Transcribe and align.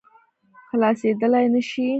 خلاصېدلای 0.69 1.45
نه 1.53 1.61
شي. 1.69 1.85